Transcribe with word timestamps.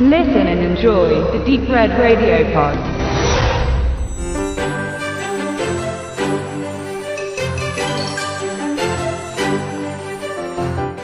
Listen 0.00 0.46
and 0.46 0.60
enjoy 0.60 1.08
the 1.32 1.44
Deep 1.44 1.68
Red 1.68 1.90
Radio 1.98 2.44
Pod. 2.52 2.78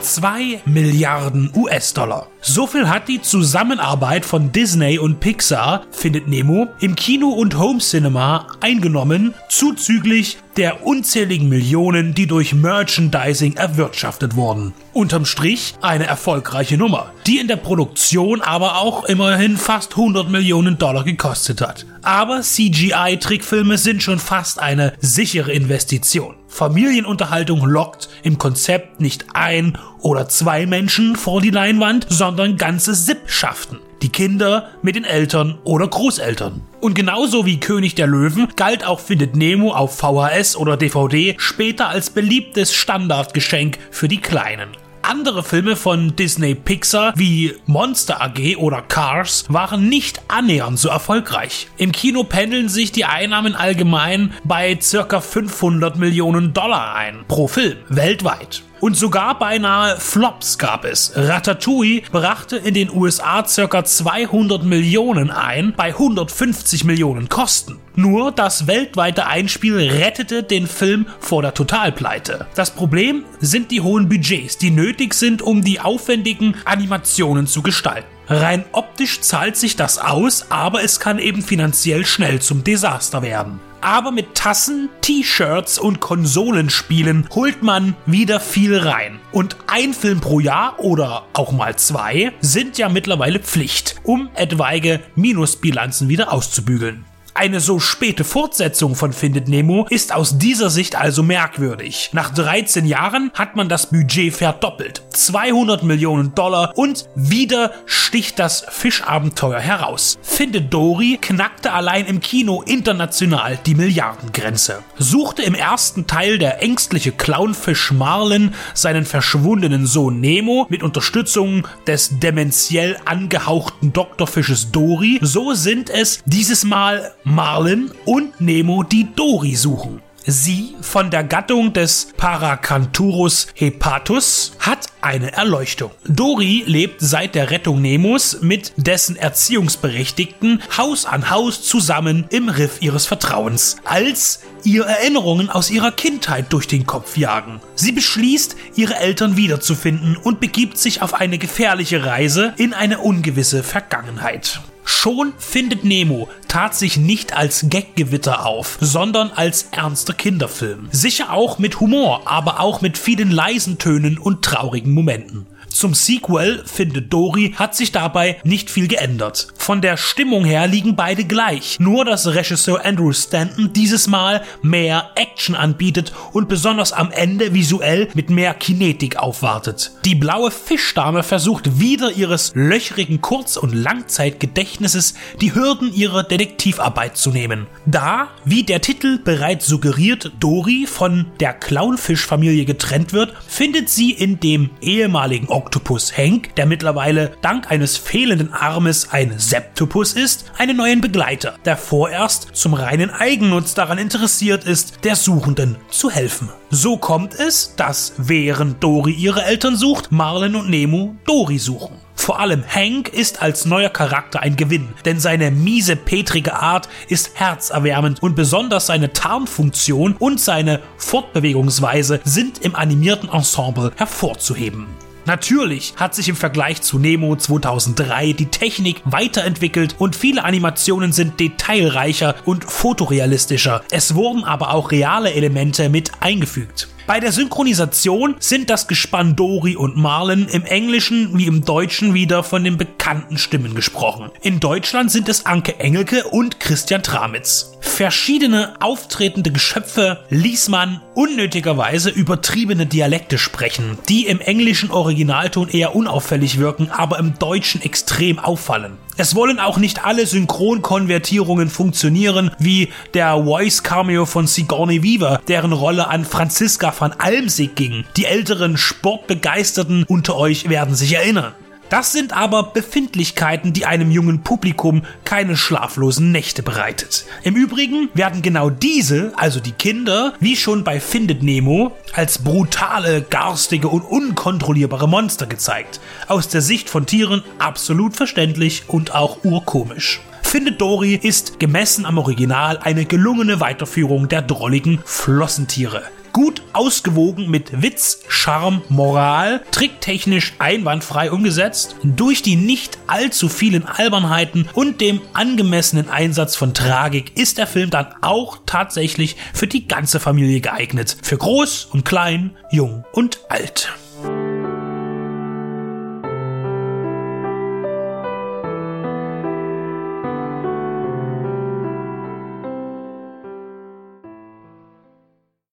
Zwei 0.00 0.60
Milliarden 0.64 1.50
US-Dollar. 1.56 2.28
So 2.40 2.68
viel 2.68 2.88
hat 2.88 3.08
die 3.08 3.20
Zusammenarbeit 3.20 4.24
von 4.24 4.52
Disney 4.52 5.00
und 5.00 5.18
Pixar, 5.18 5.86
findet 5.90 6.28
Nemo, 6.28 6.68
im 6.78 6.94
Kino 6.94 7.30
und 7.30 7.58
Home 7.58 7.80
Cinema 7.80 8.46
eingenommen, 8.60 9.34
zuzüglich 9.56 10.38
der 10.56 10.84
unzähligen 10.84 11.48
Millionen, 11.48 12.14
die 12.14 12.26
durch 12.26 12.54
Merchandising 12.54 13.54
erwirtschaftet 13.54 14.34
wurden. 14.34 14.72
Unterm 14.92 15.24
Strich 15.24 15.74
eine 15.80 16.06
erfolgreiche 16.06 16.76
Nummer, 16.76 17.12
die 17.26 17.38
in 17.38 17.46
der 17.46 17.56
Produktion 17.56 18.40
aber 18.40 18.78
auch 18.78 19.04
immerhin 19.04 19.56
fast 19.56 19.92
100 19.92 20.28
Millionen 20.28 20.78
Dollar 20.78 21.04
gekostet 21.04 21.60
hat. 21.60 21.86
Aber 22.02 22.42
CGI-Trickfilme 22.42 23.78
sind 23.78 24.02
schon 24.02 24.18
fast 24.18 24.58
eine 24.58 24.92
sichere 25.00 25.52
Investition. 25.52 26.34
Familienunterhaltung 26.48 27.64
lockt 27.64 28.08
im 28.22 28.38
Konzept 28.38 29.00
nicht 29.00 29.26
ein 29.34 29.78
oder 30.00 30.28
zwei 30.28 30.66
Menschen 30.66 31.16
vor 31.16 31.40
die 31.40 31.50
Leinwand, 31.50 32.06
sondern 32.08 32.56
ganze 32.56 32.94
Sippschaften. 32.94 33.78
Die 34.04 34.10
Kinder 34.10 34.68
mit 34.82 34.96
den 34.96 35.04
Eltern 35.04 35.56
oder 35.64 35.88
Großeltern. 35.88 36.60
Und 36.82 36.94
genauso 36.94 37.46
wie 37.46 37.58
König 37.58 37.94
der 37.94 38.06
Löwen 38.06 38.48
galt 38.54 38.86
auch 38.86 39.00
Findet 39.00 39.34
Nemo 39.34 39.72
auf 39.72 39.96
VHS 39.96 40.56
oder 40.56 40.76
DVD 40.76 41.34
später 41.38 41.88
als 41.88 42.10
beliebtes 42.10 42.74
Standardgeschenk 42.74 43.78
für 43.90 44.06
die 44.06 44.20
Kleinen. 44.20 44.68
Andere 45.00 45.42
Filme 45.42 45.74
von 45.74 46.14
Disney 46.16 46.54
Pixar 46.54 47.14
wie 47.16 47.54
Monster 47.64 48.20
AG 48.20 48.58
oder 48.58 48.82
Cars 48.82 49.46
waren 49.48 49.88
nicht 49.88 50.20
annähernd 50.28 50.78
so 50.78 50.90
erfolgreich. 50.90 51.68
Im 51.78 51.90
Kino 51.90 52.24
pendeln 52.24 52.68
sich 52.68 52.92
die 52.92 53.06
Einnahmen 53.06 53.54
allgemein 53.54 54.34
bei 54.44 54.78
circa 54.82 55.22
500 55.22 55.96
Millionen 55.96 56.52
Dollar 56.52 56.94
ein 56.94 57.24
pro 57.26 57.48
Film 57.48 57.78
weltweit. 57.88 58.62
Und 58.84 58.98
sogar 58.98 59.38
beinahe 59.38 59.98
Flops 59.98 60.58
gab 60.58 60.84
es. 60.84 61.12
Ratatouille 61.16 62.02
brachte 62.12 62.58
in 62.58 62.74
den 62.74 62.90
USA 62.94 63.42
ca. 63.42 63.82
200 63.82 64.62
Millionen 64.62 65.30
ein, 65.30 65.72
bei 65.74 65.86
150 65.86 66.84
Millionen 66.84 67.30
Kosten. 67.30 67.80
Nur 67.96 68.30
das 68.30 68.66
weltweite 68.66 69.26
Einspiel 69.26 69.78
rettete 69.78 70.42
den 70.42 70.66
Film 70.66 71.06
vor 71.18 71.40
der 71.40 71.54
Totalpleite. 71.54 72.46
Das 72.56 72.72
Problem 72.72 73.24
sind 73.40 73.70
die 73.70 73.80
hohen 73.80 74.10
Budgets, 74.10 74.58
die 74.58 74.70
nötig 74.70 75.14
sind, 75.14 75.40
um 75.40 75.64
die 75.64 75.80
aufwendigen 75.80 76.54
Animationen 76.66 77.46
zu 77.46 77.62
gestalten. 77.62 78.08
Rein 78.28 78.66
optisch 78.72 79.22
zahlt 79.22 79.56
sich 79.56 79.76
das 79.76 79.96
aus, 79.96 80.50
aber 80.50 80.82
es 80.82 81.00
kann 81.00 81.18
eben 81.18 81.40
finanziell 81.40 82.04
schnell 82.04 82.42
zum 82.42 82.64
Desaster 82.64 83.22
werden. 83.22 83.60
Aber 83.84 84.12
mit 84.12 84.34
Tassen, 84.34 84.88
T-Shirts 85.02 85.78
und 85.78 86.00
Konsolenspielen 86.00 87.28
holt 87.34 87.62
man 87.62 87.94
wieder 88.06 88.40
viel 88.40 88.78
rein. 88.78 89.20
Und 89.30 89.58
ein 89.66 89.92
Film 89.92 90.22
pro 90.22 90.40
Jahr 90.40 90.80
oder 90.80 91.26
auch 91.34 91.52
mal 91.52 91.76
zwei 91.76 92.32
sind 92.40 92.78
ja 92.78 92.88
mittlerweile 92.88 93.40
Pflicht, 93.40 93.96
um 94.02 94.30
etwaige 94.36 95.00
Minusbilanzen 95.16 96.08
wieder 96.08 96.32
auszubügeln. 96.32 97.04
Eine 97.36 97.58
so 97.58 97.80
späte 97.80 98.22
Fortsetzung 98.22 98.94
von 98.94 99.12
Findet 99.12 99.48
Nemo 99.48 99.88
ist 99.90 100.14
aus 100.14 100.38
dieser 100.38 100.70
Sicht 100.70 100.94
also 100.94 101.24
merkwürdig. 101.24 102.10
Nach 102.12 102.32
13 102.32 102.86
Jahren 102.86 103.32
hat 103.34 103.56
man 103.56 103.68
das 103.68 103.90
Budget 103.90 104.32
verdoppelt. 104.32 105.02
200 105.10 105.82
Millionen 105.82 106.36
Dollar 106.36 106.70
und 106.76 107.08
wieder 107.16 107.72
sticht 107.86 108.38
das 108.38 108.64
Fischabenteuer 108.68 109.58
heraus. 109.58 110.16
Findet 110.22 110.72
Dory 110.72 111.18
knackte 111.20 111.72
allein 111.72 112.06
im 112.06 112.20
Kino 112.20 112.62
international 112.62 113.58
die 113.66 113.74
Milliardengrenze. 113.74 114.84
Suchte 114.96 115.42
im 115.42 115.56
ersten 115.56 116.06
Teil 116.06 116.38
der 116.38 116.62
ängstliche 116.62 117.10
Clownfisch 117.10 117.90
Marlin 117.90 118.54
seinen 118.74 119.04
verschwundenen 119.04 119.86
Sohn 119.86 120.20
Nemo 120.20 120.66
mit 120.68 120.84
Unterstützung 120.84 121.66
des 121.88 122.20
dementiell 122.20 122.96
angehauchten 123.06 123.92
Doktorfisches 123.92 124.70
Dory, 124.70 125.18
so 125.20 125.52
sind 125.52 125.90
es 125.90 126.20
dieses 126.26 126.62
Mal 126.62 127.12
Marlin 127.24 127.90
und 128.04 128.38
Nemo 128.40 128.82
die 128.82 129.08
Dory 129.14 129.56
suchen. 129.56 130.02
Sie 130.26 130.74
von 130.80 131.10
der 131.10 131.24
Gattung 131.24 131.72
des 131.72 132.08
Paracanthurus 132.16 133.48
hepatus 133.54 134.52
hat 134.58 134.86
eine 135.00 135.32
Erleuchtung. 135.32 135.90
Dory 136.06 136.64
lebt 136.66 137.00
seit 137.00 137.34
der 137.34 137.50
Rettung 137.50 137.82
Nemos 137.82 138.40
mit 138.40 138.72
dessen 138.76 139.16
Erziehungsberechtigten 139.16 140.62
Haus 140.76 141.04
an 141.04 141.30
Haus 141.30 141.62
zusammen 141.62 142.24
im 142.30 142.48
Riff 142.48 142.78
ihres 142.80 143.06
Vertrauens, 143.06 143.76
als 143.84 144.40
ihr 144.62 144.84
Erinnerungen 144.84 145.50
aus 145.50 145.70
ihrer 145.70 145.92
Kindheit 145.92 146.52
durch 146.52 146.68
den 146.68 146.86
Kopf 146.86 147.16
jagen. 147.16 147.60
Sie 147.74 147.92
beschließt, 147.92 148.56
ihre 148.76 148.96
Eltern 148.96 149.36
wiederzufinden 149.36 150.16
und 150.16 150.40
begibt 150.40 150.78
sich 150.78 151.02
auf 151.02 151.14
eine 151.14 151.38
gefährliche 151.38 152.04
Reise 152.04 152.54
in 152.56 152.72
eine 152.72 152.98
ungewisse 152.98 153.62
Vergangenheit. 153.62 154.60
Schon 154.84 155.32
findet 155.38 155.84
Nemo 155.84 156.28
tat 156.46 156.74
sich 156.74 156.96
nicht 156.96 157.34
als 157.34 157.66
Gaggewitter 157.70 158.46
auf, 158.46 158.76
sondern 158.80 159.30
als 159.30 159.68
ernster 159.70 160.12
Kinderfilm. 160.12 160.88
Sicher 160.92 161.32
auch 161.32 161.58
mit 161.58 161.80
Humor, 161.80 162.22
aber 162.30 162.60
auch 162.60 162.80
mit 162.80 162.98
vielen 162.98 163.30
leisen 163.30 163.78
Tönen 163.78 164.18
und 164.18 164.44
traurigen 164.44 164.92
Momenten. 164.92 165.46
Zum 165.84 165.92
Sequel, 165.92 166.62
findet 166.64 167.12
Dory, 167.12 167.52
hat 167.56 167.76
sich 167.76 167.92
dabei 167.92 168.38
nicht 168.42 168.70
viel 168.70 168.88
geändert. 168.88 169.48
Von 169.58 169.82
der 169.82 169.98
Stimmung 169.98 170.42
her 170.42 170.66
liegen 170.66 170.96
beide 170.96 171.24
gleich, 171.24 171.78
nur 171.78 172.06
dass 172.06 172.26
Regisseur 172.26 172.82
Andrew 172.86 173.12
Stanton 173.12 173.74
dieses 173.74 174.06
Mal 174.06 174.42
mehr 174.62 175.10
Action 175.14 175.54
anbietet 175.54 176.14
und 176.32 176.48
besonders 176.48 176.94
am 176.94 177.10
Ende 177.10 177.52
visuell 177.52 178.08
mit 178.14 178.30
mehr 178.30 178.54
Kinetik 178.54 179.16
aufwartet. 179.16 179.92
Die 180.06 180.14
blaue 180.14 180.50
Fischdame 180.50 181.22
versucht 181.22 181.78
wieder 181.78 182.12
ihres 182.12 182.52
löchrigen 182.54 183.20
Kurz- 183.20 183.58
und 183.58 183.74
Langzeitgedächtnisses 183.74 185.12
die 185.42 185.54
Hürden 185.54 185.92
ihrer 185.92 186.22
Detektivarbeit 186.22 187.18
zu 187.18 187.30
nehmen. 187.30 187.66
Da, 187.84 188.28
wie 188.46 188.62
der 188.62 188.80
Titel 188.80 189.18
bereits 189.18 189.66
suggeriert, 189.66 190.32
Dory 190.40 190.86
von 190.86 191.26
der 191.40 191.52
Clownfischfamilie 191.52 192.64
getrennt 192.64 193.12
wird, 193.12 193.34
findet 193.46 193.90
sie 193.90 194.12
in 194.12 194.40
dem 194.40 194.70
ehemaligen 194.80 195.48
Oktopus 195.74 196.16
Hank, 196.16 196.54
der 196.54 196.66
mittlerweile 196.66 197.32
dank 197.42 197.68
eines 197.68 197.96
fehlenden 197.96 198.52
Armes 198.52 199.08
ein 199.10 199.40
Septopus 199.40 200.12
ist, 200.12 200.52
einen 200.56 200.76
neuen 200.76 201.00
Begleiter, 201.00 201.56
der 201.64 201.76
vorerst 201.76 202.50
zum 202.52 202.74
reinen 202.74 203.10
Eigennutz 203.10 203.74
daran 203.74 203.98
interessiert 203.98 204.62
ist, 204.62 205.04
der 205.04 205.16
Suchenden 205.16 205.74
zu 205.90 206.12
helfen. 206.12 206.48
So 206.70 206.96
kommt 206.96 207.34
es, 207.34 207.74
dass 207.74 208.12
während 208.18 208.84
Dory 208.84 209.14
ihre 209.14 209.42
Eltern 209.42 209.74
sucht, 209.74 210.12
Marlin 210.12 210.54
und 210.54 210.70
Nemo 210.70 211.16
Dory 211.26 211.58
suchen. 211.58 211.96
Vor 212.14 212.38
allem 212.38 212.62
Hank 212.64 213.08
ist 213.08 213.42
als 213.42 213.66
neuer 213.66 213.90
Charakter 213.90 214.40
ein 214.40 214.54
Gewinn, 214.54 214.90
denn 215.04 215.18
seine 215.18 215.50
miese, 215.50 215.96
petrige 215.96 216.54
Art 216.54 216.88
ist 217.08 217.32
herzerwärmend 217.34 218.22
und 218.22 218.36
besonders 218.36 218.86
seine 218.86 219.12
Tarnfunktion 219.12 220.14
und 220.20 220.40
seine 220.40 220.80
Fortbewegungsweise 220.98 222.20
sind 222.22 222.58
im 222.64 222.76
animierten 222.76 223.28
Ensemble 223.28 223.90
hervorzuheben. 223.96 224.86
Natürlich 225.26 225.94
hat 225.96 226.14
sich 226.14 226.28
im 226.28 226.36
Vergleich 226.36 226.82
zu 226.82 226.98
Nemo 226.98 227.34
2003 227.34 228.34
die 228.34 228.46
Technik 228.46 229.00
weiterentwickelt 229.04 229.96
und 229.98 230.16
viele 230.16 230.44
Animationen 230.44 231.12
sind 231.12 231.40
detailreicher 231.40 232.34
und 232.44 232.64
fotorealistischer. 232.64 233.82
Es 233.90 234.14
wurden 234.14 234.44
aber 234.44 234.72
auch 234.72 234.90
reale 234.90 235.32
Elemente 235.32 235.88
mit 235.88 236.12
eingefügt. 236.20 236.88
Bei 237.06 237.20
der 237.20 237.32
Synchronisation 237.32 238.36
sind 238.38 238.70
das 238.70 238.88
Gespann 238.88 239.36
Dory 239.36 239.76
und 239.76 239.94
Marlin 239.94 240.48
im 240.48 240.64
Englischen 240.64 241.36
wie 241.36 241.44
im 241.44 241.62
Deutschen 241.62 242.14
wieder 242.14 242.42
von 242.42 242.64
den 242.64 242.78
bekannten 242.78 243.36
Stimmen 243.36 243.74
gesprochen. 243.74 244.30
In 244.40 244.58
Deutschland 244.58 245.10
sind 245.10 245.28
es 245.28 245.44
Anke 245.44 245.78
Engelke 245.80 246.24
und 246.24 246.60
Christian 246.60 247.02
Tramitz. 247.02 247.72
Verschiedene 247.82 248.74
auftretende 248.80 249.52
Geschöpfe 249.52 250.24
ließ 250.30 250.70
man 250.70 251.02
unnötigerweise 251.14 252.08
übertriebene 252.08 252.86
Dialekte 252.86 253.36
sprechen, 253.36 253.98
die 254.08 254.26
im 254.26 254.40
englischen 254.40 254.90
Originalton 254.90 255.68
eher 255.68 255.94
unauffällig 255.94 256.58
wirken, 256.58 256.90
aber 256.90 257.18
im 257.18 257.38
Deutschen 257.38 257.82
extrem 257.82 258.38
auffallen. 258.38 258.96
Es 259.16 259.36
wollen 259.36 259.60
auch 259.60 259.78
nicht 259.78 260.04
alle 260.04 260.26
Synchronkonvertierungen 260.26 261.70
funktionieren, 261.70 262.50
wie 262.58 262.88
der 263.12 263.44
Voice 263.44 263.84
Cameo 263.84 264.26
von 264.26 264.48
Sigourney 264.48 265.04
Weaver, 265.04 265.40
deren 265.46 265.72
Rolle 265.72 266.08
an 266.08 266.24
Franziska 266.24 266.90
van 266.98 267.12
Almsig 267.12 267.74
ging. 267.74 268.04
Die 268.16 268.26
älteren 268.26 268.76
Sportbegeisterten 268.76 270.04
unter 270.04 270.36
euch 270.36 270.68
werden 270.68 270.94
sich 270.94 271.14
erinnern. 271.14 271.54
Das 271.90 272.12
sind 272.12 272.32
aber 272.32 272.62
Befindlichkeiten, 272.64 273.72
die 273.72 273.86
einem 273.86 274.10
jungen 274.10 274.42
Publikum 274.42 275.02
keine 275.24 275.56
schlaflosen 275.56 276.32
Nächte 276.32 276.62
bereitet. 276.62 277.24
Im 277.42 277.54
Übrigen 277.56 278.08
werden 278.14 278.42
genau 278.42 278.70
diese, 278.70 279.32
also 279.36 279.60
die 279.60 279.72
Kinder, 279.72 280.32
wie 280.40 280.56
schon 280.56 280.82
bei 280.82 280.98
Findet 280.98 281.42
Nemo, 281.42 281.92
als 282.12 282.38
brutale, 282.38 283.22
garstige 283.22 283.88
und 283.88 284.02
unkontrollierbare 284.02 285.08
Monster 285.08 285.46
gezeigt. 285.46 286.00
Aus 286.26 286.48
der 286.48 286.62
Sicht 286.62 286.88
von 286.88 287.06
Tieren 287.06 287.44
absolut 287.58 288.16
verständlich 288.16 288.84
und 288.88 289.14
auch 289.14 289.44
urkomisch. 289.44 290.20
Findet 290.42 290.80
Dory 290.80 291.14
ist 291.14 291.60
gemessen 291.60 292.06
am 292.06 292.18
Original 292.18 292.78
eine 292.78 293.04
gelungene 293.04 293.60
Weiterführung 293.60 294.28
der 294.28 294.42
drolligen 294.42 295.00
Flossentiere 295.04 296.02
gut 296.34 296.62
ausgewogen 296.74 297.48
mit 297.48 297.80
Witz, 297.80 298.24
Charme, 298.28 298.82
Moral, 298.90 299.62
tricktechnisch 299.70 300.52
einwandfrei 300.58 301.30
umgesetzt. 301.30 301.96
Durch 302.02 302.42
die 302.42 302.56
nicht 302.56 302.98
allzu 303.06 303.48
vielen 303.48 303.86
Albernheiten 303.86 304.68
und 304.74 305.00
dem 305.00 305.22
angemessenen 305.32 306.10
Einsatz 306.10 306.56
von 306.56 306.74
Tragik 306.74 307.38
ist 307.38 307.56
der 307.56 307.66
Film 307.66 307.88
dann 307.88 308.08
auch 308.20 308.58
tatsächlich 308.66 309.36
für 309.54 309.68
die 309.68 309.88
ganze 309.88 310.20
Familie 310.20 310.60
geeignet. 310.60 311.16
Für 311.22 311.38
groß 311.38 311.86
und 311.86 312.04
klein, 312.04 312.50
jung 312.70 313.04
und 313.12 313.38
alt. 313.48 313.94